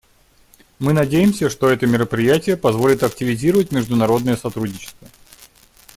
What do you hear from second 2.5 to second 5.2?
позволит активизировать международное сотрудничество.